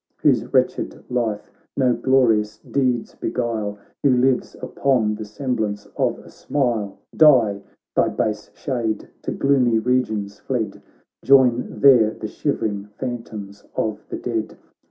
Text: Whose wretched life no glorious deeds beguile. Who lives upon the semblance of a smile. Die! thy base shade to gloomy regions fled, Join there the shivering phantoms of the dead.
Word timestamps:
Whose 0.23 0.51
wretched 0.51 1.03
life 1.11 1.51
no 1.77 1.93
glorious 1.93 2.57
deeds 2.57 3.13
beguile. 3.13 3.77
Who 4.01 4.09
lives 4.09 4.55
upon 4.59 5.13
the 5.13 5.25
semblance 5.25 5.85
of 5.95 6.17
a 6.17 6.29
smile. 6.31 6.97
Die! 7.15 7.61
thy 7.95 8.07
base 8.09 8.49
shade 8.55 9.07
to 9.21 9.31
gloomy 9.31 9.77
regions 9.77 10.39
fled, 10.39 10.81
Join 11.23 11.81
there 11.81 12.15
the 12.15 12.27
shivering 12.27 12.85
phantoms 12.97 13.63
of 13.75 14.03
the 14.09 14.17
dead. 14.17 14.57